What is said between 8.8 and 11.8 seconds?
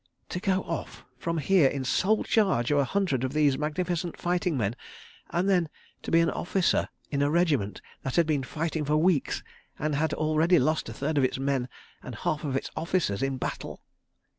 for weeks and had already lost a third of its men